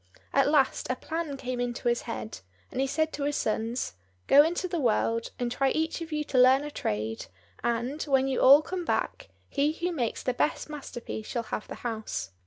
[0.33, 2.39] At last a plan came into his head,
[2.71, 3.93] and he said to his sons,
[4.25, 7.27] "Go into the world, and try each of you to learn a trade,
[7.63, 11.75] and, when you all come back, he who makes the best masterpiece shall have the
[11.85, 12.31] house."